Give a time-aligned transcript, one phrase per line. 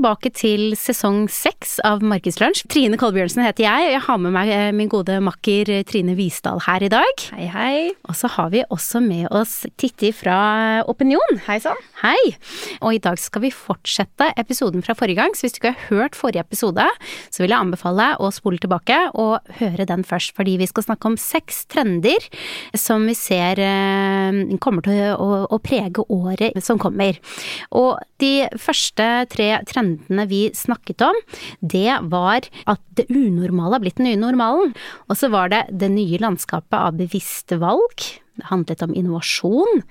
[0.00, 2.62] Tilbake til sesong seks av Markedslunsj.
[2.72, 6.14] Trine Kolbjørnsen heter jeg, og jeg har med meg eh, min gode makker eh, Trine
[6.16, 7.24] Visdal her i dag.
[7.34, 7.74] Hei, hei.
[8.08, 10.38] Og så har vi også med oss Titti fra
[10.88, 11.42] Opinion.
[11.44, 11.76] Hei sann.
[12.00, 12.16] Hei!
[12.80, 15.90] Og i dag skal vi fortsette episoden fra forrige gang, så hvis du ikke har
[15.90, 16.88] hørt forrige episode,
[17.28, 21.12] så vil jeg anbefale å spole tilbake og høre den først, fordi vi skal snakke
[21.12, 22.24] om seks trender
[22.72, 27.20] som vi ser eh, kommer til å, å prege året som kommer.
[27.76, 29.56] Og de første tre tre
[29.90, 31.16] trendene vi snakket om,
[31.60, 34.74] det var at det unormale har blitt den nye normalen.
[35.08, 38.06] Og så var det det nye landskapet av bevisste valg.
[38.48, 39.82] Handlet om innovasjon.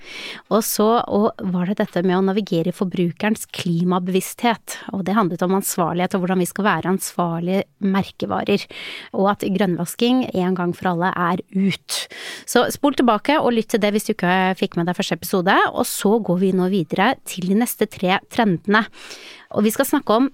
[0.50, 4.78] Og så og var det dette med å navigere forbrukerens klimabevissthet.
[4.94, 8.66] Og det handlet om ansvarlighet og hvordan vi skal være ansvarlige merkevarer.
[9.16, 12.00] Og at grønnvasking en gang for alle er ut.
[12.48, 15.56] Så spol tilbake og lytt til det hvis du ikke fikk med deg første episode.
[15.72, 18.84] Og så går vi nå videre til de neste tre trendene.
[19.54, 20.30] Og vi skal snakke om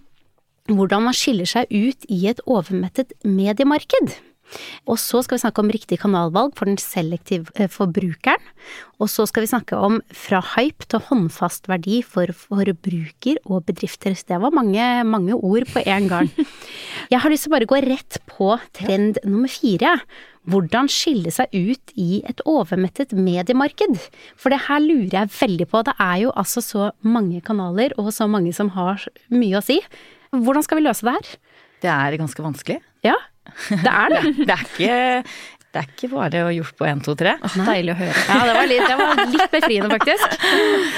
[0.66, 4.16] hvordan man skiller seg ut i et overmettet mediemarked.
[4.86, 8.42] Og så skal vi snakke om riktig kanalvalg for den selektive eh, forbrukeren.
[9.02, 14.16] Og så skal vi snakke om fra hype til håndfast verdi for forbruker og bedrifter.
[14.16, 16.30] Det var mange, mange ord på en gang.
[17.12, 19.98] Jeg har lyst til å bare gå rett på trend nummer fire.
[20.46, 23.98] Hvordan skille seg ut i et overmettet mediemarked?
[24.38, 25.82] For det her lurer jeg veldig på.
[25.88, 29.02] Det er jo altså så mange kanaler og så mange som har
[29.34, 29.80] mye å si.
[30.30, 31.32] Hvordan skal vi løse det her?
[31.82, 32.78] Det er ganske vanskelig.
[33.06, 33.18] Ja,
[33.70, 34.22] det er det.
[34.48, 34.96] det, er ikke,
[35.74, 37.34] det er ikke bare å gjort på 1, 2, 3.
[37.56, 38.24] Deilig å høre.
[38.30, 40.36] Ja, det var litt, det var litt befriende, faktisk.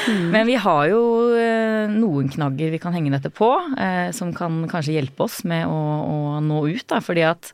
[0.08, 0.26] Mm.
[0.34, 1.02] Men vi har jo
[1.38, 5.66] eh, noen knagger vi kan henge dette på, eh, som kan kanskje hjelpe oss med
[5.68, 6.86] å, å nå ut.
[6.88, 7.52] Da, fordi at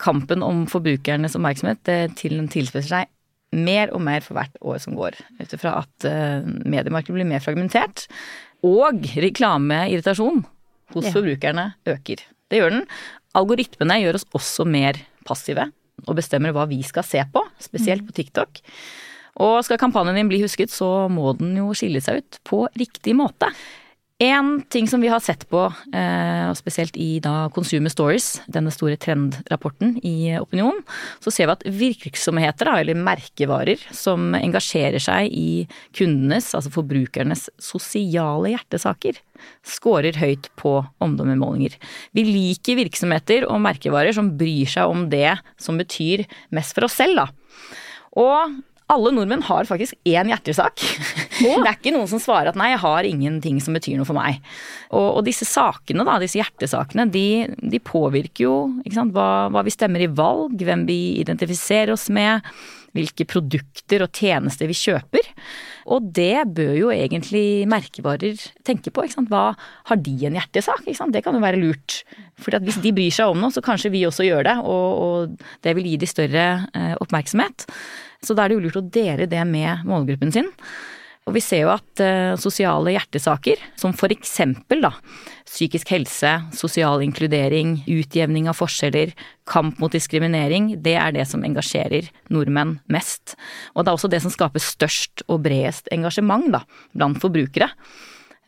[0.00, 1.82] kampen om forbrukernes oppmerksomhet
[2.16, 3.10] til, tilspisser seg
[3.56, 5.18] mer og mer for hvert år som går.
[5.40, 8.06] Ut ifra at uh, mediemarkedet blir mer fragmentert.
[8.66, 10.44] Og reklameirritasjon
[10.94, 11.14] hos ja.
[11.14, 12.22] forbrukerne øker.
[12.50, 12.84] Det gjør den.
[13.38, 14.98] Algoritmene gjør oss også mer
[15.28, 15.68] passive
[16.08, 18.62] og bestemmer hva vi skal se på, spesielt på TikTok.
[19.40, 23.14] Og skal kampanjen din bli husket, så må den jo skille seg ut på riktig
[23.16, 23.50] måte.
[24.20, 25.62] En ting som vi har sett på,
[25.96, 30.82] eh, og spesielt i da Consumer Stories, denne store trendrapporten i Opinion,
[31.24, 35.64] så ser vi at virksomheter, eller merkevarer, som engasjerer seg i
[35.96, 39.16] kundenes, altså forbrukernes, sosiale hjertesaker,
[39.64, 41.80] scorer høyt på omdømmemålinger.
[42.12, 47.00] Vi liker virksomheter og merkevarer som bryr seg om det som betyr mest for oss
[47.00, 47.30] selv, da.
[48.20, 48.60] Og
[48.90, 50.82] alle nordmenn har faktisk én hjertesak.
[51.40, 51.60] Oh.
[51.62, 54.18] Det er ikke noen som svarer at nei, jeg har ingenting som betyr noe for
[54.18, 54.40] meg.
[54.90, 57.26] Og, og disse sakene, da, disse hjertesakene, de,
[57.60, 58.56] de påvirker jo
[58.92, 62.44] sant, hva, hva, vi stemmer i valg, hvem vi identifiserer oss med,
[62.96, 65.30] hvilke produkter og tjenester vi kjøper.
[65.90, 69.06] Og det bør jo egentlig merkevarer tenke på.
[69.30, 70.84] Hva har de en hjertesak?
[70.86, 72.02] Det kan jo være lurt.
[72.40, 75.50] For hvis de bryr seg om noe, så kanskje vi også gjør det, og, og
[75.64, 76.46] det vil gi de større
[76.76, 77.66] eh, oppmerksomhet.
[78.24, 80.50] Så da er det jo lurt å dele det med målgruppen sin.
[81.30, 84.90] Og vi ser jo at uh, sosiale hjertesaker, som for eksempel da,
[85.46, 89.14] psykisk helse, sosial inkludering, utjevning av forskjeller,
[89.46, 93.36] kamp mot diskriminering, det er det som engasjerer nordmenn mest.
[93.76, 96.64] Og det er også det som skaper størst og bredest engasjement da,
[96.98, 97.70] blant forbrukere.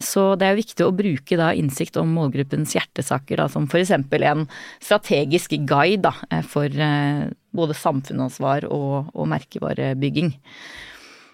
[0.03, 3.95] Så det er viktig å bruke da innsikt om målgruppens hjertesaker, da, som f.eks.
[3.95, 4.49] en
[4.83, 10.35] strategisk guide da, eh, for eh, både samfunnsansvar og, og merkevarebygging.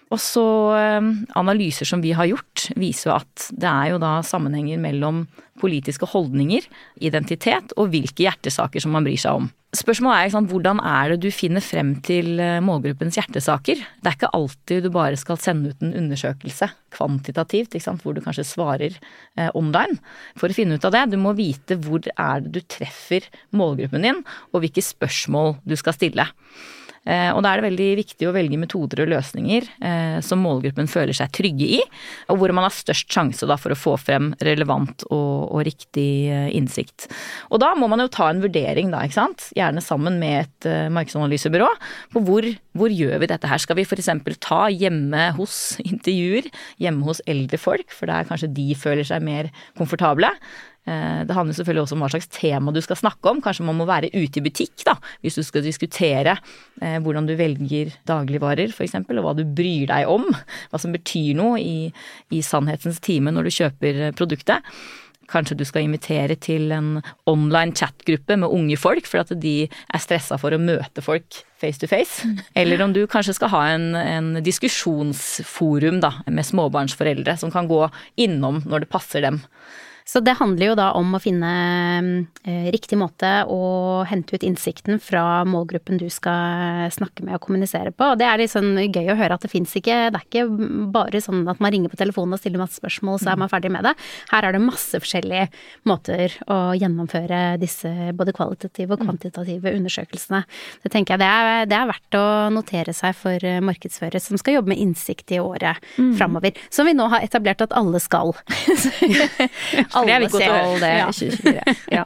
[0.09, 4.17] Og så eh, analyser som vi har gjort, viser jo at det er jo da
[4.25, 5.27] sammenhenger mellom
[5.59, 6.65] politiske holdninger,
[7.03, 9.49] identitet og hvilke hjertesaker som man bryr seg om.
[9.75, 13.77] Spørsmålet er sant, hvordan er det du finner frem til eh, målgruppens hjertesaker?
[13.77, 18.23] Det er ikke alltid du bare skal sende ut en undersøkelse kvantitativt, sant, hvor du
[18.25, 19.99] kanskje svarer eh, online.
[20.41, 24.09] For å finne ut av det, du må vite hvor er det du treffer målgruppen
[24.09, 26.25] din, og hvilke spørsmål du skal stille.
[27.07, 30.89] Eh, og da er det veldig viktig å velge metoder og løsninger eh, som målgruppen
[30.91, 31.81] føler seg trygge i,
[32.29, 36.49] og hvor man har størst sjanse for å få frem relevant og, og riktig eh,
[36.57, 37.07] innsikt.
[37.49, 40.69] Og da må man jo ta en vurdering, da, ikke sant, gjerne sammen med et
[40.93, 41.69] markedsanalysebyrå,
[42.13, 42.47] på hvor,
[42.77, 43.61] hvor gjør vi dette her.
[43.61, 44.11] Skal vi f.eks.
[44.43, 45.59] ta hjemme hos
[45.91, 46.49] intervjuer,
[46.81, 50.31] hjemme hos eldre folk, for der kanskje de føler seg mer komfortable.
[50.89, 53.41] Eh, det handler selvfølgelig også om hva slags tema du skal snakke om.
[53.43, 56.37] Kanskje man må være ute i butikk da, hvis du skal diskutere
[56.81, 60.25] eh, hvordan du velger dagligvarer f.eks., og hva du bryr deg om.
[60.71, 61.91] Hva som betyr noe i,
[62.33, 64.65] i sannhetens time når du kjøper produktet.
[65.29, 70.01] Kanskje du skal invitere til en online chatgruppe med unge folk for at de er
[70.01, 72.25] stressa for å møte folk face to face.
[72.57, 77.83] Eller om du kanskje skal ha en, en diskusjonsforum da, med småbarnsforeldre som kan gå
[78.25, 79.43] innom når det passer dem.
[80.09, 81.49] Så det handler jo da om å finne
[82.41, 87.93] eh, riktig måte å hente ut innsikten fra målgruppen du skal snakke med og kommunisere
[87.93, 88.07] på.
[88.13, 90.47] Og det er litt sånn gøy å høre at det fins ikke Det er ikke
[90.95, 93.69] bare sånn at man ringer på telefonen og stiller masse spørsmål, så er man ferdig
[93.75, 93.93] med det.
[94.31, 95.45] Her er det masse forskjellige
[95.89, 100.41] måter å gjennomføre disse både kvalitative og kvantitative undersøkelsene.
[100.81, 104.57] Det tenker jeg det er, det er verdt å notere seg for markedsførere som skal
[104.57, 106.15] jobbe med innsikt i året mm.
[106.17, 106.57] framover.
[106.73, 108.33] Som vi nå har etablert at alle skal.
[110.03, 111.07] Alle skal det ja.
[111.19, 111.75] 2024.
[111.99, 112.03] Ja.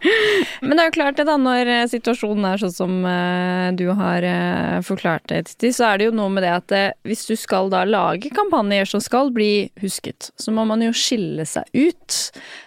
[0.61, 3.85] Men det er jo klart det, da, når eh, situasjonen er sånn som uh, du
[3.97, 7.25] har uh, forklart det, Titti, så er det jo noe med det at uh, hvis
[7.27, 11.67] du skal da lage kampanjer som skal bli husket, så må man jo skille seg
[11.75, 12.19] ut.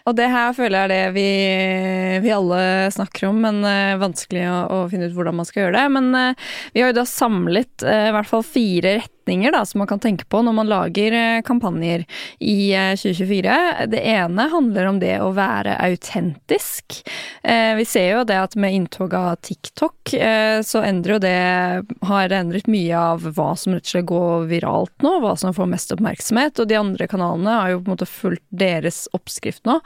[0.06, 1.28] Og det her føler jeg er det vi,
[2.26, 2.60] vi alle
[2.94, 3.62] snakker om, men
[4.00, 5.86] vanskelig å, å, finne ut hvordan man skal gjøre det.
[5.96, 6.36] Men
[6.74, 10.00] vi har jo da samlet i hvert fall fire retninger retninger da, som man kan
[10.00, 12.06] tenke på når man lager eh, kampanjer
[12.38, 13.50] i 2024.
[13.50, 17.02] Eh, det ene handler om det å være autentisk.
[17.42, 20.14] Eh, vi ser jo det at med inntog av TikTok
[20.62, 25.02] så endrer jo det Har endret mye av hva som rett og slett går viralt
[25.02, 26.60] nå, hva som får mest oppmerksomhet.
[26.60, 29.80] Og de andre kanalene har jo på en måte fulgt deres oppskrift nå.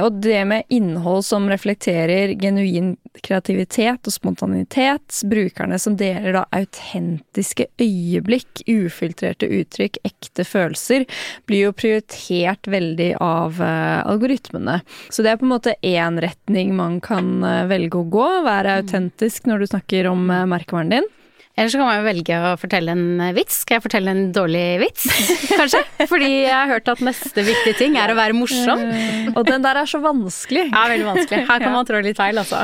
[0.00, 2.94] Og det med innhold som reflekterer genuin
[3.24, 11.06] kreativitet og spontanitet, brukerne som deler da autentiske øyeblikk ufiltrerte uttrykk, ekte følelser,
[11.48, 14.80] blir jo prioritert veldig av uh, algoritmene.
[15.10, 18.28] Så det er på en måte én retning man kan uh, velge å gå.
[18.46, 21.08] Være autentisk når du snakker om uh, merkevaren din.
[21.58, 23.62] Eller så kan man jo velge å fortelle en vits.
[23.64, 25.08] Skal jeg fortelle en dårlig vits,
[25.50, 25.80] kanskje?
[26.10, 28.84] Fordi jeg har hørt at neste viktige ting er å være morsom.
[28.86, 30.68] Eh, og den der er så vanskelig.
[30.70, 31.40] Ja, veldig vanskelig.
[31.48, 32.62] Her kan man trå litt feil, altså.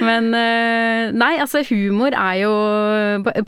[0.00, 2.52] Men eh, nei, altså humor er jo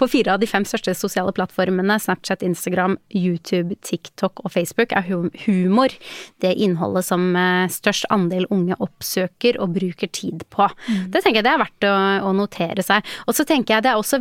[0.00, 5.08] På fire av de fem største sosiale plattformene, Snapchat, Instagram, YouTube, TikTok og Facebook, er
[5.46, 5.94] humor
[6.44, 10.68] det innholdet som eh, størst andel unge oppsøker og bruker tid på.
[10.68, 11.08] Mm.
[11.14, 11.96] Det tenker jeg det er verdt å,
[12.28, 13.06] å notere seg.
[13.26, 14.20] Og så tenker jeg det er også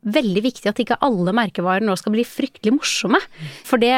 [0.00, 3.20] veldig viktig at ikke alle merkevarer nå skal bli fryktelig morsomme.
[3.68, 3.92] For det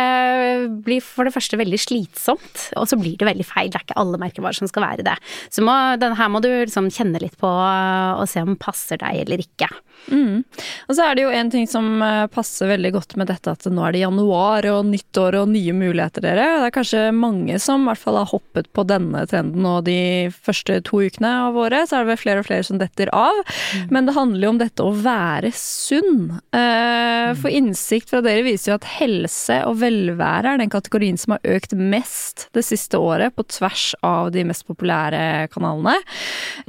[0.87, 3.70] blir for det første veldig slitsomt, og så blir det veldig feil.
[3.70, 5.16] Det er ikke alle merkevarer som skal være det.
[5.52, 9.00] Så må, denne her må du liksom kjenne litt på og se om den passer
[9.00, 9.70] deg eller ikke.
[10.10, 10.43] Mm.
[10.88, 13.69] Og så er det jo en ting som eh, passer veldig godt med dette at
[13.70, 16.49] nå er det januar og nyttår og nye muligheter, dere.
[16.58, 20.00] Det er kanskje mange som i hvert fall har hoppet på denne trenden nå de
[20.34, 21.87] første to ukene av året.
[21.87, 23.38] Så er det vel flere og flere som detter av.
[23.78, 23.87] Mm.
[23.94, 26.40] Men det handler jo om dette å være sunn sunn.
[26.52, 31.36] Eh, for innsikt fra dere viser jo at helse og velvære er den kategorien som
[31.36, 35.98] har økt mest det siste året, på tvers av de mest populære kanalene.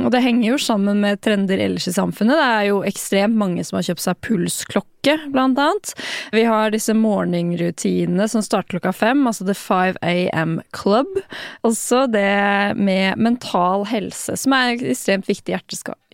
[0.02, 2.38] Og det henger jo sammen med trender ellers i samfunnet.
[2.40, 5.92] Det er jo ekstremt mange som har kjøpt seg pulsklokke, blant annet.
[6.32, 11.20] Vi har disse morgenrutinene som starter klokka fem, altså The 5 AM Club.
[11.68, 15.60] Også det med mental helse, som er en ekstremt viktig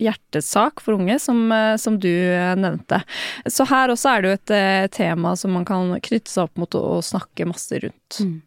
[0.02, 2.10] hjertesak for unge, som, eh, som du
[2.58, 2.99] nevnte.
[3.46, 6.60] Så her også er det jo et eh, tema som man kan knytte seg opp
[6.60, 8.20] mot og snakke masse rundt.
[8.20, 8.38] Mm.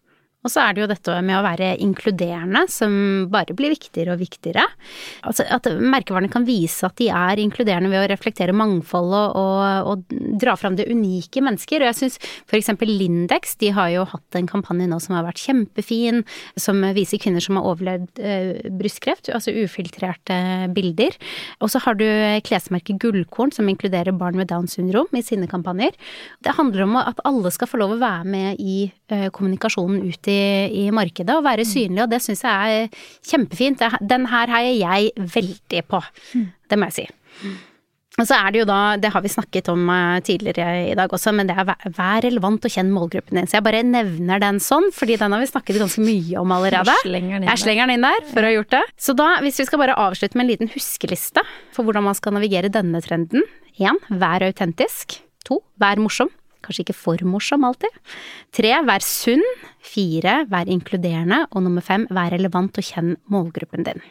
[0.43, 2.93] Og så er det jo dette med å være inkluderende som
[3.31, 4.65] bare blir viktigere og viktigere.
[5.27, 10.03] Altså at merkevarene kan vise at de er inkluderende ved å reflektere mangfoldet og, og,
[10.43, 11.83] dra fram det unike mennesker.
[11.83, 12.73] Og jeg syns f.eks.
[12.83, 16.23] Lindex, de har jo hatt en kampanje nå som har vært kjempefin,
[16.59, 20.37] som viser kvinner som har overlevd eh, brystkreft, altså ufiltrerte
[20.75, 21.15] bilder.
[21.63, 22.05] Og så har du
[22.43, 25.95] klesmerket Gullkorn som inkluderer barn med Downs syndrom i sine kampanjer.
[26.43, 28.91] Det handler om at alle skal få lov å være med i
[29.35, 30.39] kommunikasjonen ut i
[30.73, 31.71] i, markedet og være mm.
[31.73, 33.83] synlig, og det syns jeg er kjempefint.
[34.01, 36.01] Den her heier jeg veldig på.
[36.33, 36.49] Mm.
[36.69, 37.07] Det må jeg si.
[38.21, 41.13] Og så er det jo da, det har vi snakket om eh, tidligere i dag
[41.17, 43.49] også, men det er vær relevant og kjenn målgruppen din.
[43.49, 46.93] Så jeg bare nevner den sånn, fordi den har vi snakket ganske mye om allerede.
[46.93, 48.83] Jeg slenger den inn, jeg slenger den inn der for å ha gjort det.
[49.01, 51.41] Så da, hvis vi skal bare avslutte med en liten huskeliste
[51.73, 53.49] for hvordan man skal navigere denne trenden.
[53.81, 55.17] Én, vær autentisk.
[55.49, 56.29] To, vær morsom.
[56.63, 58.01] Kanskje ikke for morsom alltid.
[58.55, 59.43] Tre, vær sunn.
[59.83, 61.43] Fire, vær inkluderende.
[61.51, 64.03] Og nummer fem, vær relevant og kjenn målgruppen din.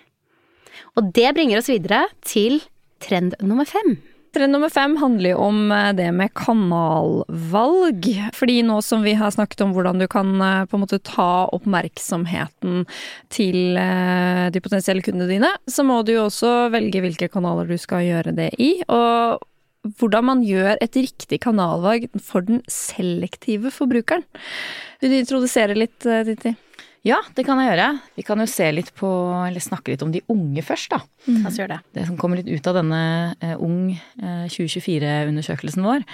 [0.96, 2.60] Og det bringer oss videre til
[3.02, 3.96] trend nummer fem.
[4.32, 8.06] Trend nummer fem handler jo om eh, det med kanalvalg.
[8.32, 11.44] Fordi nå som vi har snakket om hvordan du kan eh, på en måte ta
[11.52, 12.86] oppmerksomheten
[13.32, 17.76] til eh, de potensielle kundene dine, så må du jo også velge hvilke kanaler du
[17.80, 18.72] skal gjøre det i.
[18.88, 19.44] Og
[19.98, 24.24] hvordan man gjør et riktig kanalvalg for den selektive forbrukeren.
[25.02, 26.54] Vil du introdusere litt, eh, Titti?
[27.02, 27.88] Ja, det kan jeg gjøre.
[28.14, 29.08] Vi kan jo se litt på,
[29.42, 31.00] eller snakke litt om de unge først, da.
[31.26, 31.40] Mm.
[31.42, 31.80] La oss gjøre det.
[31.98, 33.90] Det som kommer litt ut av denne uh, Ung
[34.22, 36.06] uh, 2024-undersøkelsen vår,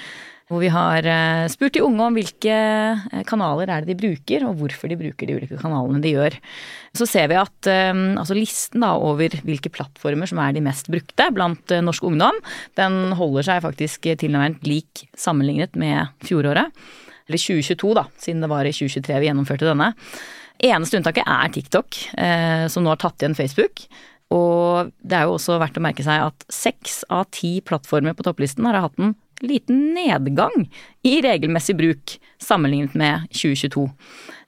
[0.49, 4.47] Hvor vi har eh, spurt de unge om hvilke eh, kanaler er det de bruker,
[4.49, 6.39] og hvorfor de bruker de ulike kanalene de gjør.
[6.97, 11.29] Så ser vi at altså listen da over hvilke plattformer som er de mest brukte
[11.37, 12.41] blant norsk ungdom,
[12.81, 16.73] den holder seg faktisk tilnærmet lik sammenlignet med fjoråret.
[17.29, 19.93] Eller 2022, da, siden det var i 2023 vi gjennomførte denne.
[20.65, 22.01] Eneste unntaket er TikTok,
[22.73, 23.85] som nå har tatt igjen Facebook.
[24.35, 28.27] Og det er jo også verdt å merke seg at seks av ti plattformer på
[28.27, 29.15] topplisten har hatt en
[29.45, 30.67] liten nedgang
[31.07, 33.87] i regelmessig bruk sammenlignet med 2022.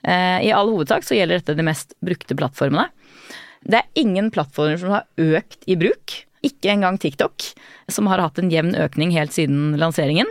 [0.02, 2.88] Eh, I all hovedsak så gjelder dette de mest brukte plattformene.
[3.60, 6.22] Det er ingen plattformer som har økt i bruk.
[6.40, 7.44] Ikke engang TikTok,
[7.92, 10.28] som har hatt en jevn økning helt siden lanseringen.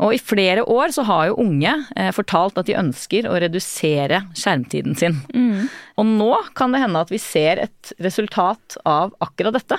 [0.00, 4.22] Og i flere år så har jo unge eh, fortalt at de ønsker å redusere
[4.32, 5.20] skjermtiden sin.
[5.36, 5.68] Mm.
[6.00, 9.76] Og nå kan det hende at vi ser et resultat av akkurat dette.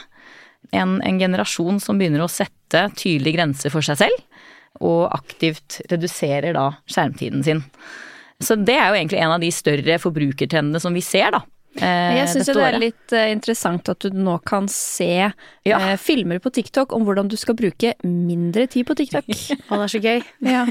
[0.72, 4.24] En, en generasjon som begynner å sette tydelige grenser for seg selv,
[4.82, 7.62] og aktivt reduserer da skjermtiden sin.
[8.41, 11.43] Så det er jo egentlig en av de større forbrukertrendene som vi ser, da.
[11.74, 15.77] Eh, jeg syns det er litt eh, interessant at du nå kan se ja.
[15.79, 19.25] eh, filmer på TikTok om hvordan du skal bruke mindre tid på TikTok.
[19.72, 20.22] Å, det er så gøy.
[20.53, 20.67] Ja.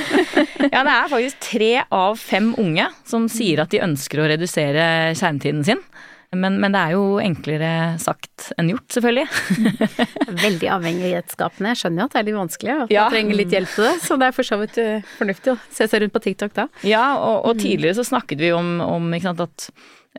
[0.74, 5.14] ja, det er faktisk tre av fem unge som sier at de ønsker å redusere
[5.16, 5.80] skjermtiden sin.
[6.34, 7.70] Men, men, det er jo enklere
[8.02, 9.26] sagt enn gjort, selvfølgelig.
[10.46, 11.74] Veldig avhengighetsskapende.
[11.74, 13.04] Jeg skjønner jo at det er litt vanskelig, og at ja.
[13.12, 13.92] trenger litt hjelp til det.
[14.04, 16.66] Så det er for så vidt eh, fornuftig å se seg rundt på TikTok da.
[16.86, 19.68] Ja, og, og tidligere så snakket vi om, om sant, at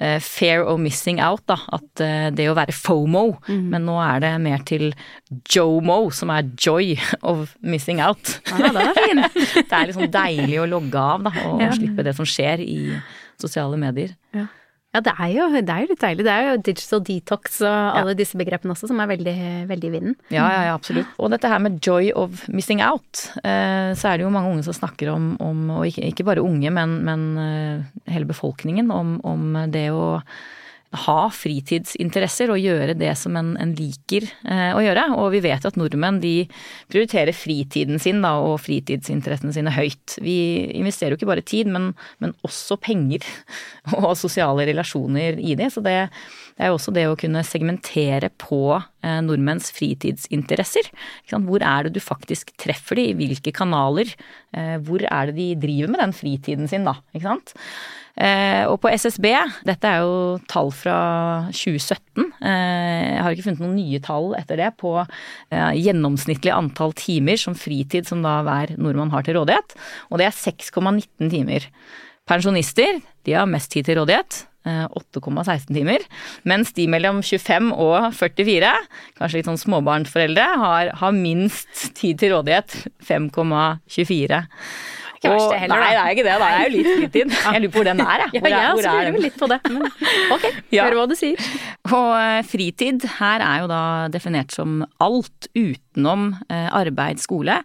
[0.01, 1.57] uh, fair of missing out, da.
[1.75, 3.25] At uh, det å være FOMO.
[3.47, 3.63] Mm.
[3.73, 4.91] Men nå er det mer til
[5.53, 8.37] JOMO, som er joy of missing out.
[8.51, 9.23] Ja, det er fin.
[9.57, 11.73] det er liksom deilig å logge av, da, og ja.
[11.75, 12.79] slippe det som skjer i
[13.41, 14.15] sosiale medier.
[14.35, 14.47] Ja.
[14.97, 16.25] Ja, det er, jo, det er, jo, litt deilig.
[16.25, 18.17] Det er jo digital detox og alle ja.
[18.17, 19.35] disse begrepene også som er veldig,
[19.69, 20.15] veldig i vinden.
[20.33, 21.11] Ja, ja, ja, absolutt.
[21.21, 24.65] Og dette her med joy of missing out, eh, så er det jo mange unge
[24.65, 29.19] som snakker om, om og ikke, ikke, bare unge, men, men eh, hele befolkningen, om,
[29.21, 30.17] om det å
[30.95, 35.03] ha fritidsinteresser og gjøre det som en, en liker eh, å gjøre.
[35.19, 36.35] Og vi vet jo at nordmenn de
[36.91, 40.15] prioriterer fritiden sin da, og fritidsinteressene sine høyt.
[40.23, 40.37] Vi
[40.79, 41.91] investerer jo ikke bare tid, men,
[42.23, 43.27] men også penger
[43.99, 45.73] og sosiale relasjoner i det.
[45.75, 45.97] Så det,
[46.55, 50.87] det er jo også det å kunne segmentere på eh, nordmenns fritidsinteresser.
[51.35, 54.15] Hvor er det du faktisk treffer de, i hvilke kanaler?
[54.55, 56.95] Eh, hvor er det de driver med den fritiden sin, da?
[57.11, 57.57] Ikke sant?
[58.17, 59.27] Eh, og på SSB,
[59.67, 60.97] dette er jo tall fra
[61.53, 66.95] 2017, eh, jeg har ikke funnet noen nye tall etter det på eh, gjennomsnittlig antall
[66.97, 69.77] timer som fritid som da hver nordmann har til rådighet,
[70.09, 71.69] og det er 6,19 timer.
[72.27, 74.43] Pensjonister, de har mest tid til rådighet.
[74.67, 76.03] 8,16 timer.
[76.43, 78.73] Mens de mellom 25 og 44,
[79.15, 82.75] kanskje litt sånn småbarnsforeldre, har, har minst tid til rådighet.
[83.07, 84.41] 5,24.
[85.17, 86.33] Ikke verst det heller, Nei, det er ikke det.
[86.33, 86.47] Da.
[86.47, 87.35] Det er jo litt fritid.
[87.37, 88.41] Jeg lurer på hvor den er, jeg.
[88.41, 89.59] Hvor, ja, jeg også lurer litt på det.
[89.73, 89.87] Men
[90.35, 90.45] ok,
[90.75, 90.85] ja.
[90.85, 91.47] hør hva du sier.
[91.87, 93.83] Og eh, fritid her er jo da
[94.13, 97.57] definert som alt utenom eh, arbeid, skole,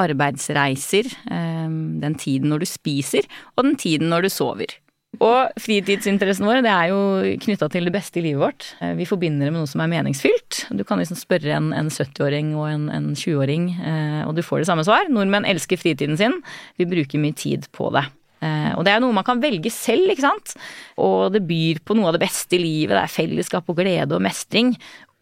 [0.00, 1.66] arbeidsreiser, eh,
[2.04, 3.26] den tiden når du spiser,
[3.56, 4.78] og den tiden når du sover.
[5.18, 7.00] Og fritidsinteressene våre det er jo
[7.42, 8.68] knytta til det beste i livet vårt.
[8.78, 10.62] Eh, vi forbinder det med noe som er meningsfylt.
[10.78, 14.62] Du kan liksom spørre en, en 70-åring og en, en 20-åring, eh, og du får
[14.62, 15.10] det samme svar.
[15.10, 16.38] Nordmenn elsker fritiden sin.
[16.78, 18.06] Vi bruker mye tid på det.
[18.40, 20.54] Eh, og det er noe man kan velge selv, ikke sant.
[21.02, 22.94] Og det byr på noe av det beste i livet.
[22.94, 24.76] Det er fellesskap og glede og mestring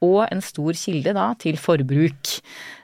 [0.05, 2.39] og en stor kilde da til forbruk.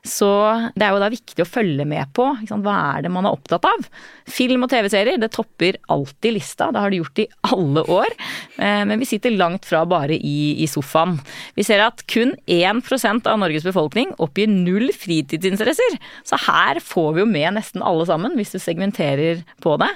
[0.04, 0.28] Så
[0.76, 3.64] det er jo da viktig å følge med på hva er det man er opptatt
[3.68, 3.87] av.
[4.28, 8.12] Film og TV-serier det topper alltid lista, det har det gjort i alle år.
[8.59, 11.16] Eh, men vi sitter langt fra bare i, i sofaen.
[11.56, 15.99] Vi ser at kun 1% av Norges befolkning oppgir null fritidsinteresser.
[16.26, 19.92] Så her får vi jo med nesten alle sammen, hvis du segmenterer på det.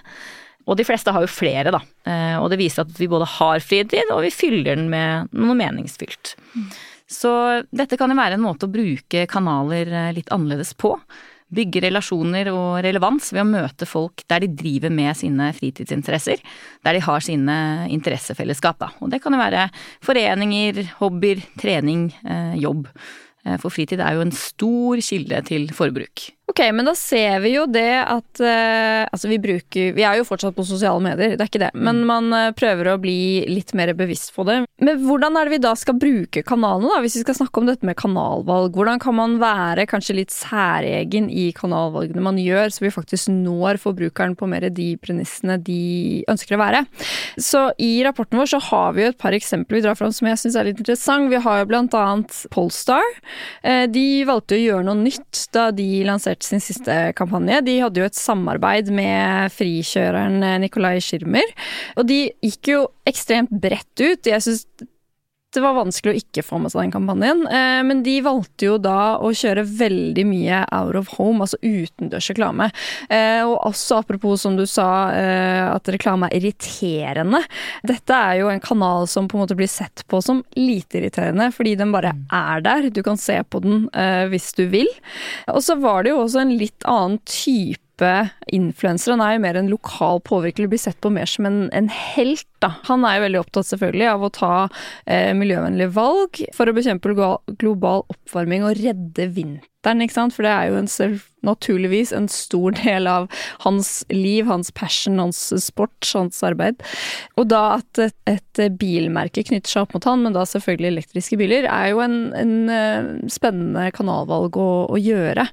[0.68, 1.80] Og de fleste har jo flere, da.
[2.08, 5.56] Eh, og det viser at vi både har fritid, og vi fyller den med noe
[5.56, 6.34] meningsfylt.
[6.52, 6.68] Mm.
[7.08, 7.32] Så
[7.72, 10.92] dette kan jo være en måte å bruke kanaler eh, litt annerledes på.
[11.48, 16.42] Bygge relasjoner og relevans ved å møte folk der de driver med sine fritidsinteresser.
[16.84, 17.56] Der de har sine
[17.94, 18.90] interessefellesskap, da.
[19.00, 19.70] Og det kan jo være
[20.04, 22.90] foreninger, hobbyer, trening, eh, jobb.
[23.46, 26.28] Eh, for fritid er jo en stor kilde til forbruk.
[26.48, 30.26] Ok, men da ser vi jo det at uh, Altså, vi bruker Vi er jo
[30.26, 31.70] fortsatt på sosiale medier, det er ikke det.
[31.76, 32.08] Men mm.
[32.08, 34.62] man uh, prøver å bli litt mer bevisst på det.
[34.80, 37.02] Men hvordan er det vi da skal bruke kanalene, da?
[37.04, 38.76] Hvis vi skal snakke om dette med kanalvalg.
[38.78, 43.80] Hvordan kan man være kanskje litt særegen i kanalvalgene man gjør, så vi faktisk når
[43.82, 46.84] forbrukeren på mer de premissene de ønsker å være?
[47.36, 50.30] Så i rapporten vår så har vi jo et par eksempler vi drar fram som
[50.30, 51.28] jeg syns er litt interessant.
[51.32, 53.04] Vi har jo blant annet Polestar.
[53.60, 57.62] Uh, de valgte å gjøre noe nytt da de lanserte lanserte sin siste kampanje.
[57.64, 61.46] De hadde jo et samarbeid med frikjøreren Nikolai Schirmer.
[61.96, 64.26] Og de gikk jo ekstremt bredt ut.
[64.26, 64.66] Jeg synes
[65.54, 67.46] det var vanskelig å ikke få med seg den kampanjen.
[67.48, 72.28] Eh, men de valgte jo da å kjøre veldig mye out of home, altså utendørs
[72.34, 72.68] reklame.
[73.08, 77.40] Eh, og også apropos som du sa, eh, at reklame er irriterende.
[77.88, 81.48] Dette er jo en kanal som på en måte blir sett på som lite irriterende,
[81.54, 82.24] fordi den bare mm.
[82.28, 82.90] er der.
[82.92, 83.86] Du kan se på den
[84.28, 84.88] hvis du vil.
[85.48, 87.78] Og så var det jo også en litt annen type
[88.52, 92.46] Han er jo mer en lokal påvirker, blir sett på mer som en, en helt.
[92.58, 92.72] Da.
[92.88, 94.52] Han er jo veldig opptatt selvfølgelig av å ta
[95.06, 97.14] eh, miljøvennlige valg for å bekjempe
[97.60, 100.34] global oppvarming og redde vinteren, ikke sant.
[100.34, 100.90] For det er jo en
[101.46, 103.28] naturligvis en stor del av
[103.64, 106.82] hans liv, hans passion, hans sport, hans arbeid.
[107.38, 111.38] Og da at et, et bilmerke knytter seg opp mot han, men da selvfølgelig elektriske
[111.40, 115.46] biler, er jo en, en uh, spennende kanalvalg å, å, gjøre.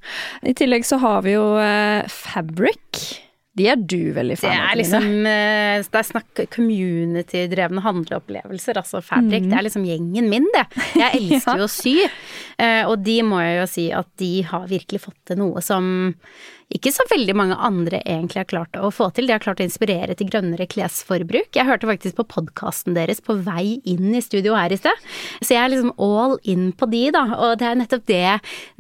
[0.46, 2.85] I tillegg så har vi jo eh, Fabric.
[3.56, 4.56] De er du veldig fan av.
[4.58, 8.82] Det er liksom eh, Det er snakk community-drevne handleopplevelser.
[8.82, 9.54] Altså Fabric, mm.
[9.54, 10.66] det er liksom gjengen min, det.
[11.00, 11.70] Jeg elsker jo ja.
[11.70, 11.96] å sy.
[12.90, 15.88] Og de må jeg jo si at de har virkelig fått til noe som
[16.74, 19.28] ikke så veldig mange andre egentlig har klart å få til.
[19.30, 21.52] De har klart å inspirere til grønnere klesforbruk.
[21.54, 25.04] Jeg hørte faktisk på podkasten deres på vei inn i studio her i sted.
[25.46, 27.22] Så jeg er liksom all in på de, da.
[27.38, 28.32] Og det er nettopp det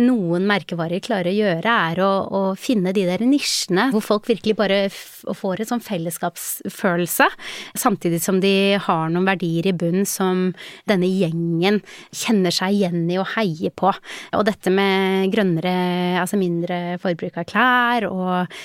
[0.01, 4.57] noen merkevarer klarer å gjøre, er å, å finne de der nisjene hvor folk virkelig
[4.57, 7.29] bare får en sånn fellesskapsfølelse,
[7.77, 10.47] samtidig som de har noen verdier i bunn som
[10.89, 13.93] denne gjengen kjenner seg igjen i og heier på.
[14.33, 15.77] Og dette med grønnere,
[16.23, 18.55] altså mindre forbruk av klær klær og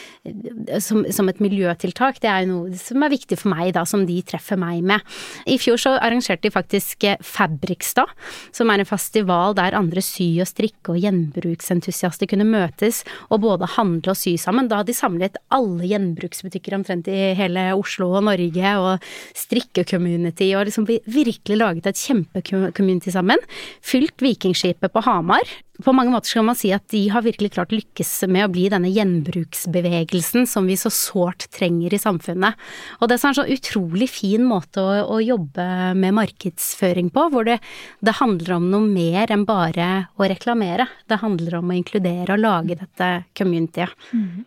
[0.83, 4.19] som, som, et miljøtiltak, det er noe som er viktig for meg, da, som de
[4.27, 5.05] treffer meg med.
[5.49, 8.11] I fjor så arrangerte de faktisk eh, Fabrikstad,
[8.57, 13.71] som er en festival der andre sy- og strikke- og gjenbruksentusiaster kunne møtes og både
[13.77, 14.69] handle og sy sammen.
[14.69, 20.69] Da hadde de samlet alle gjenbruksbutikker omtrent i hele Oslo og Norge, og strikke-community, og
[20.69, 23.41] liksom virkelig laget et kjempe-community sammen.
[23.85, 25.49] Fylt Vikingskipet på Hamar
[25.85, 28.67] på mange måter skal man si at de har virkelig klart lykkes med å bli
[28.73, 32.59] denne gjenbruksbevegelsen som vi så sårt trenger i samfunnet.
[33.01, 35.67] Og det er en sånn utrolig fin måte å, å jobbe
[35.99, 37.61] med markedsføring på, hvor det,
[38.05, 39.91] det, handler om noe mer enn bare
[40.21, 40.89] å reklamere.
[41.09, 44.11] Det handler om å inkludere og lage dette communityet.
[44.13, 44.45] Mm.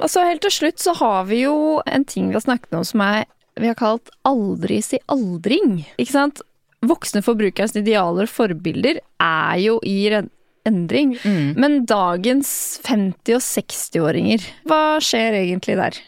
[0.00, 2.86] Og så helt til slutt så har vi jo en ting vi har snakket om
[2.86, 3.26] som er
[3.60, 5.82] vi har kalt aldri si aldring.
[6.00, 6.40] Ikke sant?
[6.86, 9.98] Voksne forbrukeres idealer og forbilder er jo i
[10.68, 11.16] endring.
[11.24, 11.52] Mm.
[11.60, 12.52] Men dagens
[12.86, 16.00] 50- og 60-åringer, hva skjer egentlig der?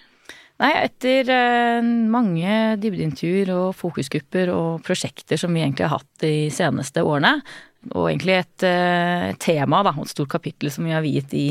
[0.63, 6.37] Nei, etter eh, mange dybdeintervjuer og fokusgrupper og prosjekter som vi egentlig har hatt de
[6.55, 7.41] seneste årene,
[7.91, 11.49] og egentlig et eh, tema, da, et stort kapittel som vi har viet i,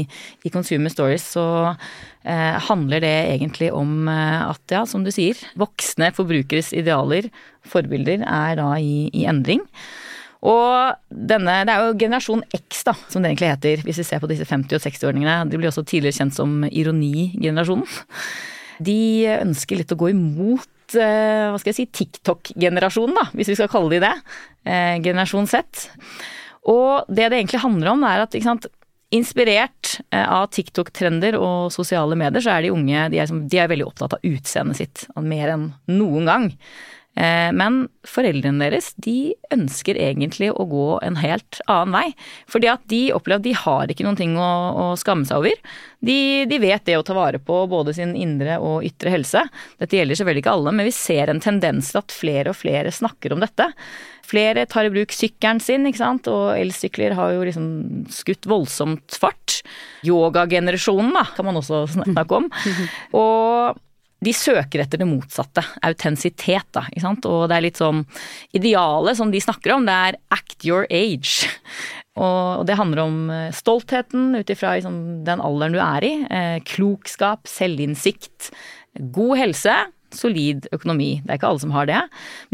[0.48, 5.40] i Consumer Stories, så eh, handler det egentlig om eh, at, ja, som du sier,
[5.60, 7.28] voksne forbrukeres idealer,
[7.68, 9.66] forbilder, er da i, i endring.
[10.42, 14.22] Og denne, det er jo generasjon X, da, som det egentlig heter, hvis vi ser
[14.24, 15.38] på disse 50- og 60-åringene.
[15.52, 17.86] De blir også tidligere kjent som ironigenerasjonen.
[18.82, 19.02] De
[19.36, 23.70] ønsker litt å gå imot eh, hva skal jeg si, TikTok-generasjonen, da, hvis vi skal
[23.70, 24.14] kalle de det.
[24.66, 25.86] Eh, generasjon Z.
[26.72, 28.66] Og det det egentlig handler om, er at sant,
[29.14, 33.70] inspirert eh, av TikTok-trender og sosiale medier, så er de unge de er, de er
[33.72, 36.50] veldig opptatt av utseendet sitt mer enn noen gang.
[37.20, 42.06] Eh, men foreldrene deres de ønsker egentlig å gå en helt annen vei.
[42.52, 45.76] Fordi at de opplever at de har ikke noen ting å, å skamme seg over.
[46.00, 49.44] De, de, vet det å ta vare på både sin indre og ytre helse.
[49.82, 52.96] Dette gjelder selvfølgelig ikke alle, men vi ser en tendens til at flere og flere
[52.96, 53.68] snakker om dette.
[54.32, 57.70] Flere tar i bruk sykkelen sin, ikke sant, og elsykler har jo liksom
[58.14, 59.60] skutt voldsomt fart.
[60.08, 62.48] Yogagenerasjonen, da, kan man også snakke om.
[63.20, 63.82] Og
[64.22, 65.64] de søker etter det motsatte.
[65.86, 66.86] Autentisitet, da.
[66.92, 67.26] Ikke sant?
[67.30, 68.04] Og det er litt sånn
[68.58, 71.50] Idealet som de snakker om, det er act your age.
[72.22, 76.14] Og det handler om eh, stoltheten ut ifra liksom, den alderen du er i.
[76.28, 78.52] Eh, klokskap, selvinnsikt,
[79.16, 79.78] god helse
[80.18, 81.22] solid økonomi.
[81.24, 82.00] Det er ikke alle som har det.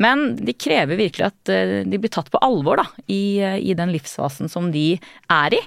[0.01, 3.93] Men de krever virkelig at eh, de blir tatt på alvor da, i, i den
[3.95, 4.89] livsfasen som de
[5.33, 5.61] er i.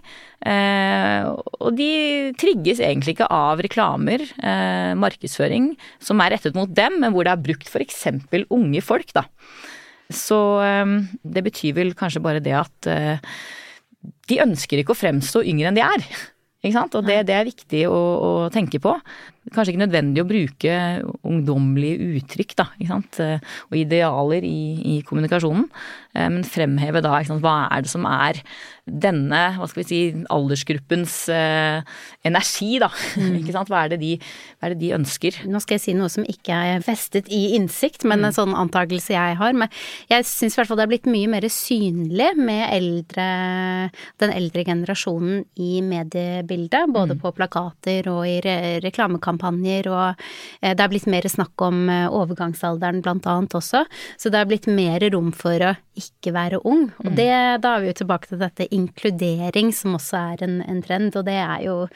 [0.51, 1.29] Eh,
[1.61, 1.91] og de
[2.41, 7.35] trigges egentlig ikke av reklamer, eh, markedsføring, som er rettet mot dem, men hvor det
[7.35, 8.07] er brukt f.eks.
[8.49, 9.27] unge folk, da.
[10.11, 13.33] Så eh, det betyr vel kanskje bare det at eh,
[14.31, 16.07] de ønsker ikke å fremstå yngre enn de er.
[16.61, 16.97] Ikke sant?
[16.99, 18.93] Og det, det er viktig å, å tenke på.
[19.49, 20.75] Kanskje ikke nødvendig å bruke
[21.27, 23.21] ungdommelige uttrykk da, ikke sant?
[23.71, 24.61] og idealer i,
[24.97, 25.65] i kommunikasjonen,
[26.15, 28.43] men fremheve da hva er det som er
[28.91, 30.01] denne, hva skal vi si,
[30.33, 32.91] aldersgruppens eh, energi, da.
[33.21, 33.35] Mm.
[33.41, 33.69] ikke sant.
[33.69, 34.15] Hva er, de,
[34.61, 35.37] hva er, det de, ønsker?
[35.51, 38.27] Nå skal jeg si noe som ikke er festet i innsikt, men mm.
[38.29, 39.57] en sånn antakelse jeg har.
[39.57, 39.69] Men
[40.09, 43.27] jeg syns i hvert fall det er blitt mye mer synlig med eldre,
[44.23, 46.89] den eldre generasjonen i mediebildet.
[46.95, 47.23] Både mm.
[47.25, 48.57] på plakater og i re
[49.31, 50.21] reklamekampanjer, og
[50.61, 53.85] eh, det er blitt mer snakk om eh, overgangsalderen blant annet også.
[54.19, 56.91] Så det er blitt mer rom for å ikke være ung.
[57.05, 57.17] Og mm.
[57.17, 61.17] det, da er vi jo tilbake til dette inkludering, som også er en, en, trend,
[61.17, 61.89] og det er jo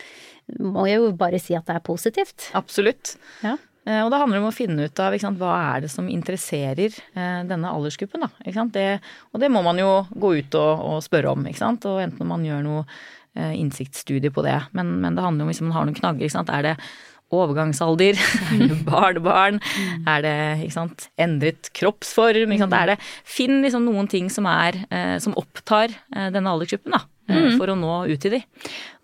[0.61, 2.51] Må jeg jo bare si at det er positivt.
[2.53, 3.15] Absolutt.
[3.41, 3.57] Ja.
[3.87, 6.93] Eh, og det handler om å finne ut av sant, hva er det som interesserer
[6.93, 8.27] eh, denne aldersgruppen.
[8.27, 8.89] Da, det,
[9.33, 11.89] og det må man jo gå ut og, og spørre om, ikke sant?
[11.89, 12.87] og enten man gjør noe
[13.35, 14.61] innsiktsstudie på det.
[14.73, 16.23] Men, men, det handler om hvis man har noen knagger.
[16.23, 16.53] Ikke sant?
[16.55, 16.75] Er det
[17.33, 18.19] overgangsalder?
[18.19, 19.61] Er barnebarn?
[19.63, 20.05] Mm.
[20.11, 22.53] Er det ikke sant, endret kroppsform?
[22.53, 22.77] Ikke sant?
[22.77, 27.05] Er det, finn liksom noen ting som, er, eh, som opptar eh, denne aldersgruppen, da.
[27.29, 27.55] Eh, mm.
[27.57, 28.41] For å nå ut til de.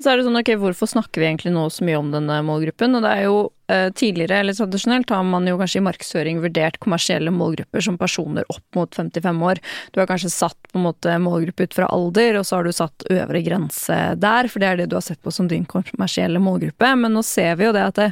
[0.00, 2.98] Så er det sånn, ok, hvorfor snakker vi egentlig nå så mye om denne målgruppen?
[2.98, 3.38] Og det er jo
[3.72, 8.48] eh, tidligere, eller tradisjonelt, har man jo kanskje i markedsføring vurdert kommersielle målgrupper som personer
[8.52, 9.62] opp mot 55 år.
[9.94, 12.76] Du har kanskje satt på en måte målgruppe ut fra alder, og så har du
[12.76, 16.42] satt øvre grense der, for det er det du har sett på som din kommersielle
[16.42, 16.92] målgruppe.
[17.00, 18.10] Men nå ser vi jo det at det,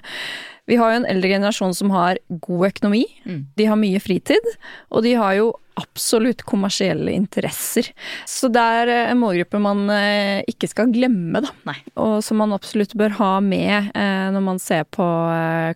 [0.69, 3.41] vi har jo en eldre generasjon som har god økonomi, mm.
[3.57, 4.53] de har mye fritid,
[4.93, 7.87] og de har jo absolutt kommersielle interesser.
[8.29, 11.53] Så det er eh, en målgruppe man eh, ikke skal glemme, da.
[11.69, 11.77] Nei.
[12.03, 15.07] Og som man absolutt bør ha med eh, når man ser på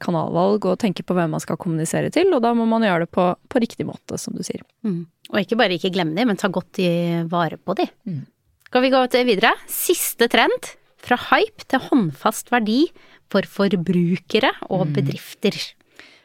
[0.02, 3.12] kanalvalg og tenker på hvem man skal kommunisere til, og da må man gjøre det
[3.14, 4.64] på, på riktig måte, som du sier.
[4.86, 5.04] Mm.
[5.32, 6.82] Og ikke bare ikke glemme de, men ta godt
[7.30, 7.88] vare på de.
[8.08, 8.22] Mm.
[8.68, 9.56] Skal vi gå videre?
[9.70, 10.74] Siste trend.
[11.02, 12.84] Fra hype til håndfast verdi
[13.32, 14.94] for forbrukere og mm.
[15.00, 15.58] bedrifter.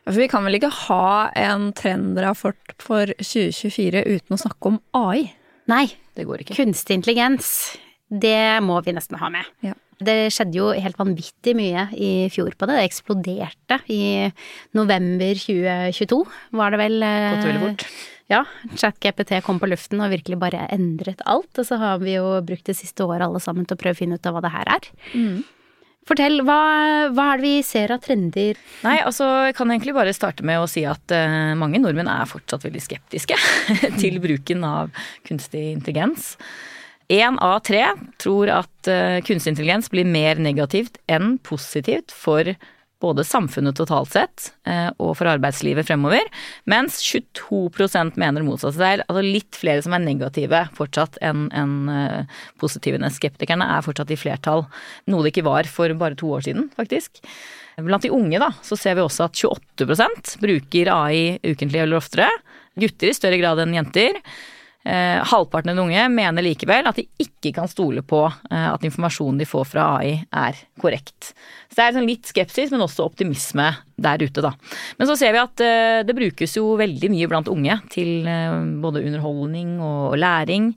[0.07, 5.27] For vi kan vel ikke ha en trendrapport for 2024 uten å snakke om AI?
[5.67, 6.55] Nei, det går ikke.
[6.61, 7.49] Kunstig intelligens,
[8.07, 9.49] det må vi nesten ha med.
[9.65, 9.75] Ja.
[9.97, 12.77] Det skjedde jo helt vanvittig mye i fjor på det.
[12.77, 14.29] Det eksploderte i
[14.77, 16.21] november 2022,
[16.59, 17.01] var det vel.
[17.01, 17.87] Gått veldig fort.
[18.31, 18.43] Ja.
[18.75, 21.51] ChatGPT kom på luften og virkelig bare endret alt.
[21.57, 24.01] Og så har vi jo brukt det siste året alle sammen til å prøve å
[24.03, 24.89] finne ut av hva det her er.
[25.15, 25.39] Mm.
[26.07, 26.61] Fortell, hva,
[27.11, 28.55] hva, er det vi ser av trender?
[28.85, 32.29] Nei, altså jeg kan egentlig bare starte med å si at uh, mange nordmenn er
[32.29, 33.35] fortsatt veldig skeptiske
[34.01, 34.93] til bruken av
[35.27, 36.35] kunstig intelligens.
[37.11, 37.83] Én av tre
[38.23, 42.55] tror at uh, kunstig intelligens blir mer negativt enn positivt for
[43.03, 46.25] både samfunnet totalt sett eh, og for arbeidslivet fremover,
[46.69, 48.79] mens 22% mener motsatt.
[48.81, 52.99] Er altså litt flere som er negative fortsatt enn en eh, positive.
[53.13, 54.65] Skeptikerne er fortsatt i flertall,
[55.11, 57.21] noe det ikke var for bare to år siden, faktisk.
[57.77, 62.29] Blant de unge da, så ser vi også at 28% bruker AI ukentlig eller oftere.
[62.77, 64.17] Gutter i større grad enn jenter.
[64.87, 68.85] Eh, halvparten av de unge mener likevel at de ikke kan stole på eh, at
[68.87, 71.33] informasjonen de får fra AI er korrekt.
[71.67, 73.65] Så det er sånn litt skepsis, men også optimisme
[73.99, 74.53] der ute, da.
[74.95, 78.55] Men så ser vi at eh, det brukes jo veldig mye blant unge til eh,
[78.79, 80.71] både underholdning og, læring.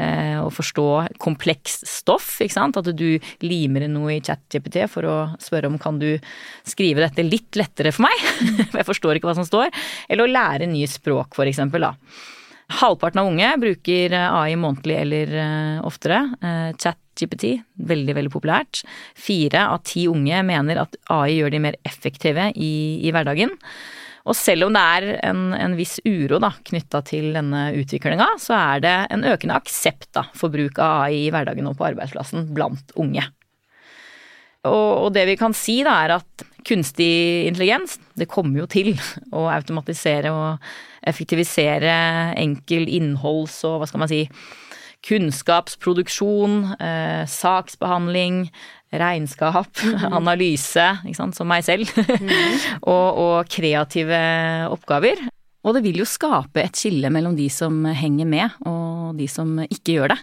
[0.00, 0.88] Eh, å forstå
[1.20, 2.80] kompleks stoff, ikke sant.
[2.80, 6.14] At du limer inn noe i ChatGPT for å spørre om kan du
[6.64, 8.28] skrive dette litt lettere for meg,
[8.70, 9.68] for jeg forstår ikke hva som står.
[10.08, 12.38] Eller å lære nye språk, for eksempel, da.
[12.70, 16.22] Halvparten av unge bruker eh, AI månedlig eller uh, oftere.
[16.78, 18.82] Chat, ChatGPT, veldig, veldig populært.
[19.18, 23.52] Fire av ti unge mener at AI gjør de mer effektive i, i hverdagen.
[24.28, 28.82] Og selv om det er en, en viss uro knytta til denne utviklinga, så er
[28.84, 32.92] det en økende aksept da, for bruk av AI i hverdagen og på arbeidsplassen blant
[33.00, 33.24] unge.
[34.68, 38.92] Og, og det vi kan si da, er at kunstig intelligens, det kommer jo til
[39.32, 40.70] å automatisere og
[41.06, 41.94] effektivisere
[42.40, 44.24] enkel innholds- og hva skal man si
[45.06, 48.44] kunnskapsproduksjon, eh, saksbehandling,
[48.92, 50.06] regnskap, mm.
[50.20, 50.86] analyse,
[51.16, 52.30] som meg selv, mm.
[52.92, 54.20] og, og, kreative
[54.70, 55.22] oppgaver.
[55.60, 59.58] Og det vil jo skape et skille mellom de som henger med og de som
[59.66, 60.20] ikke gjør det.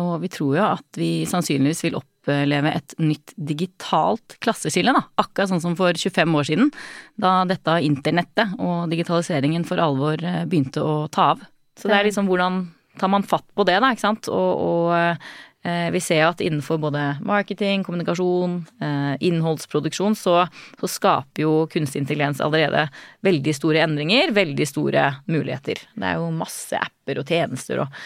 [0.00, 5.04] Og vi tror jo at vi sannsynligvis vil oppleve et nytt digitalt klasseskille, da.
[5.20, 6.72] Akkurat sånn som for 25 år siden,
[7.20, 11.44] da dette internettet og digitaliseringen for alvor eh, begynte å ta av.
[11.78, 12.64] Så det er liksom hvordan
[12.98, 14.30] tar man fatt på det, da, ikke sant.
[14.30, 15.16] Og, og Eh,
[15.64, 20.42] vi ser at innenfor både marketing, kommunikasjon, eh, innholdsproduksjon, så,
[20.80, 22.86] så, skaper jo kunstig intelligens allerede
[23.24, 25.80] veldig store endringer, veldig store muligheter.
[25.94, 28.02] Det er jo masse apper og tjenester og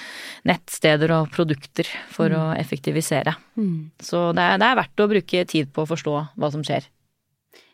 [0.48, 2.38] nettsteder og produkter for mm.
[2.38, 3.34] å effektivisere.
[3.58, 3.90] Mm.
[3.98, 6.86] Så det er, det er verdt å bruke tid på å forstå hva som skjer.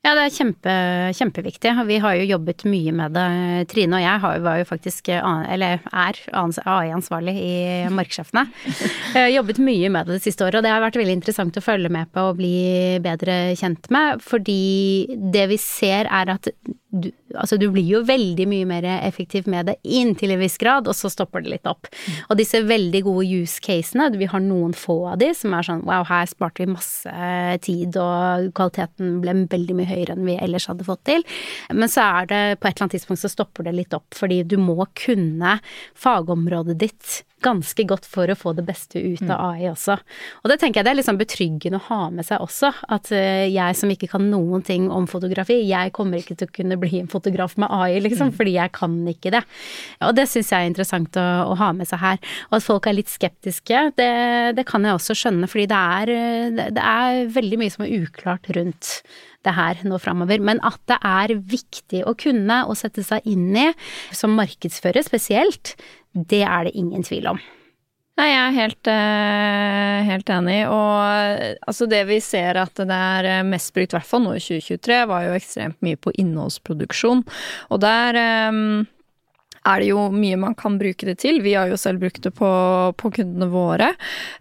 [0.04, 0.72] Ja, det er kjempe,
[1.16, 1.70] kjempeviktig.
[1.88, 3.28] Vi har jo jobbet mye med det.
[3.72, 7.54] Trine og jeg har, var jo faktisk, eller er, AI-ansvarlig i
[7.88, 8.44] Markedssjefene.
[9.36, 11.88] Jobbet mye med det det siste året, og det har vært veldig interessant å følge
[11.92, 14.20] med på og bli bedre kjent med.
[14.28, 14.60] Fordi
[15.32, 16.52] det vi ser er at
[16.94, 20.88] du, altså du blir jo veldig mye mer effektiv med det inntil en viss grad,
[20.88, 21.88] og så stopper det litt opp.
[21.90, 22.20] Mm.
[22.28, 25.84] Og disse veldig gode use casene, vi har noen få av de som er sånn
[25.88, 27.26] wow, her sparte vi masse
[27.66, 31.26] tid, og kvaliteten ble veldig mye høyere enn vi ellers hadde fått til.
[31.74, 34.42] Men så er det på et eller annet tidspunkt så stopper det litt opp, fordi
[34.46, 35.58] du må kunne
[35.98, 39.44] fagområdet ditt ganske godt for å få det beste ut av mm.
[39.48, 39.96] AI også.
[40.42, 43.46] Og det tenker jeg det er sånn betryggende å ha med seg også, at eh,
[43.52, 47.02] jeg som ikke kan noen ting om fotografi, jeg kommer ikke til å kunne bli
[47.02, 48.38] en fotograf med AI, liksom, mm.
[48.38, 49.44] fordi jeg kan ikke det.
[50.08, 52.22] Og det syns jeg er interessant å, å, ha med seg her.
[52.50, 54.10] Og at folk er litt skeptiske, det,
[54.58, 56.16] det kan jeg også skjønne, fordi det er,
[56.74, 58.98] det er veldig mye som er uklart rundt
[59.44, 60.40] det her nå framover.
[60.44, 63.68] Men at det er viktig å kunne og sette seg inn i,
[64.14, 65.74] som markedsfører spesielt,
[66.14, 67.42] det er det ingen tvil om.
[68.14, 70.58] Nei, jeg er helt, uh, helt enig.
[70.70, 74.42] Og altså det vi ser at det er mest brukt, i hvert fall nå i
[74.42, 77.24] 2023, var jo ekstremt mye på innholdsproduksjon.
[77.74, 78.20] Og der
[78.54, 78.84] um,
[79.64, 81.40] er det jo mye man kan bruke det til.
[81.44, 82.50] Vi har jo selv brukt det på,
[83.00, 83.90] på kundene våre.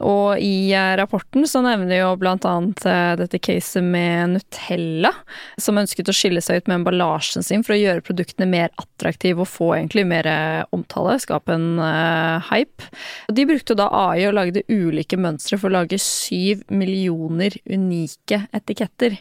[0.04, 2.12] Og i eh, rapporten så nevner jo
[2.50, 5.14] annet eh, dette caset med Nutella,
[5.62, 9.44] som ønsket å skille seg ut med emballasjen sin for å gjøre produktene mer attraktive
[9.44, 12.90] og få egentlig mer eh, omtale, skape en uh, hype.
[13.34, 19.20] De brukte da AI og lagde ulike mønstre for å lage syv millioner unike etiketter.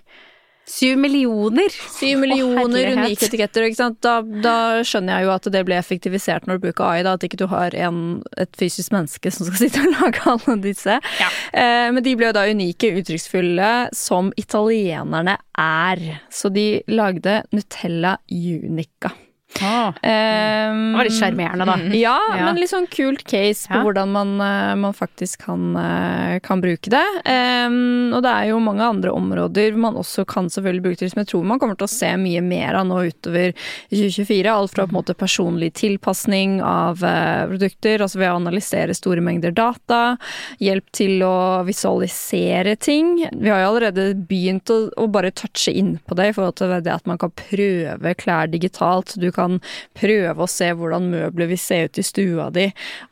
[0.69, 1.75] Syv millioner!
[1.99, 3.67] Syv millioner unike etiketter.
[3.67, 3.99] ikke sant?
[4.05, 4.55] Da, da,
[4.87, 7.49] skjønner jeg jo at det ble effektivisert når du bruker AI, da, at ikke du
[7.51, 11.01] har en, et fysisk menneske som skal sitte og lage alle disse.
[11.19, 11.33] Ja.
[11.51, 16.07] Eh, men de ble jo da unike, uttrykksfulle, som italienerne er.
[16.31, 19.13] Så de lagde Nutella Unica.
[19.61, 21.77] Ah, um, det var litt sjarmerende, da.
[21.79, 21.93] Mm.
[22.03, 23.83] Ja, ja, men litt sånn kult case på ja.
[23.87, 27.05] hvordan man, eh, man faktisk kan, eh, kan, bruke det.
[27.27, 31.23] Um, og det er jo mange andre områder man også kan selvfølgelig bruke det som
[31.23, 33.55] jeg tror man kommer til å se mye mer av nå utover
[33.91, 34.53] 2024.
[34.53, 39.25] Alt fra på en måte personlig tilpasning av uh, produkter, altså ved å analysere store
[39.25, 40.17] mengder data,
[40.63, 41.37] hjelp til å
[41.67, 43.15] visualisere ting.
[43.33, 46.77] Vi har jo allerede begynt å, å bare touche inn på det i forhold til
[46.83, 49.17] det at man kan prøve klær digitalt.
[49.21, 49.61] Du kan kan
[49.99, 52.69] prøve å se hvordan møbler vil se ut i stua di.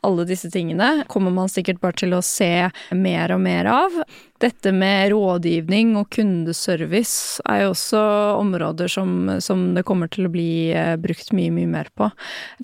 [0.07, 3.97] Alle disse tingene kommer man sikkert bare til å se mer og mer av.
[4.41, 8.03] Dette med rådgivning og kundeservice er jo også
[8.39, 12.09] områder som, som det kommer til å bli eh, brukt mye, mye mer på.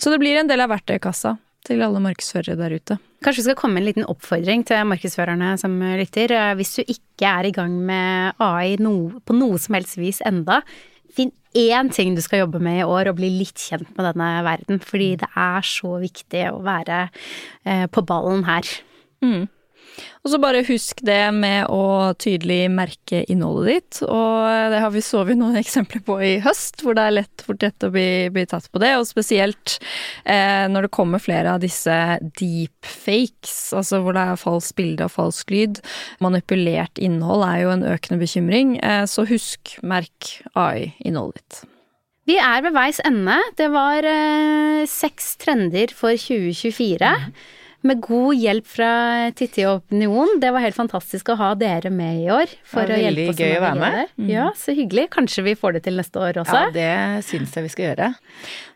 [0.02, 2.98] Så det blir en del av verktøykassa til alle markedsførere der ute.
[3.26, 6.34] Kanskje vi skal komme en liten oppfordring til markedsførerne som lytter.
[6.60, 10.62] Hvis du ikke er i gang med AI no, på noe som helst vis enda,
[11.18, 14.30] finn én ting du skal jobbe med i år, og bli litt kjent med denne
[14.46, 14.82] verden.
[14.84, 17.08] Fordi det er så viktig å være
[17.66, 18.68] eh, på ballen her.
[19.26, 19.48] Mm.
[20.24, 24.00] Og så bare husk det med å tydelig merke innholdet ditt.
[24.06, 27.46] Og det har vi så vi noen eksempler på i høst, hvor det er lett
[27.46, 28.94] fort lett å bli, bli, tatt på det.
[29.00, 29.78] Og spesielt
[30.24, 31.96] eh, når det kommer flere av disse
[32.40, 35.82] deepfakes, altså hvor det er falskt bilde og falsk lyd.
[36.24, 41.64] Manipulert innhold er jo en økende bekymring, eh, så husk merk AI-innholdet ditt.
[42.28, 43.38] Vi er ved veis ende.
[43.56, 47.14] Det var eh, seks trender for 2024.
[47.24, 48.92] Mm med god hjelp fra
[49.38, 50.40] Titti og Opinion.
[50.42, 52.52] Det var helt fantastisk å ha dere med i år.
[52.68, 54.14] For å hjelpe oss gøy å være med.
[54.18, 54.32] Mm.
[54.32, 55.08] Ja, så hyggelig.
[55.14, 56.64] Kanskje vi får det til neste år også?
[56.68, 58.10] Ja, det syns jeg vi skal gjøre.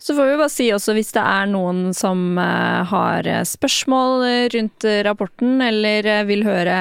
[0.02, 4.28] Så får vi bare si også hvis det er noen som eh, har eh, spørsmål
[4.56, 6.78] rundt rapporten, eller eh, vil høre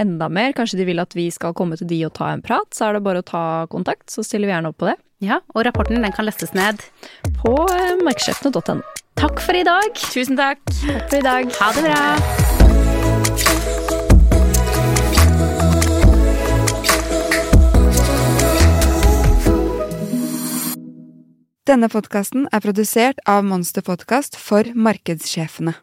[0.00, 2.68] enda mer, kanskje de vil at vi skal komme til de og ta en prat,
[2.74, 4.96] så er det bare å ta kontakt, så stiller vi gjerne opp på det.
[5.20, 6.80] Ja, og rapporten den kan lestes ned
[7.42, 7.52] på
[8.06, 8.80] markedssjefene.no.
[9.20, 9.90] Takk for i dag.
[10.14, 10.62] Tusen takk.
[10.80, 11.50] Takk for i dag.
[11.60, 12.00] Ha det bra.
[21.68, 25.76] Denne podkasten er produsert av Monster Podkast for markedssjefene.